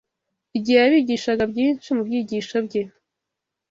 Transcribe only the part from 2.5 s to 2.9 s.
bye